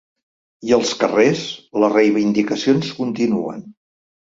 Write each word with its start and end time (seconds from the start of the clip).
I 0.69 0.71
als 0.77 0.93
carrers, 1.03 1.43
les 1.85 1.95
reivindicacions 1.97 2.91
continuen. 3.03 3.65